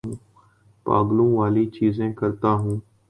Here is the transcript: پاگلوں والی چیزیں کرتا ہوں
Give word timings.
پاگلوں 0.85 1.31
والی 1.37 1.65
چیزیں 1.75 2.11
کرتا 2.19 2.51
ہوں 2.53 2.75